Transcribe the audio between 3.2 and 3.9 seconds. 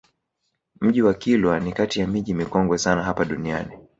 duniani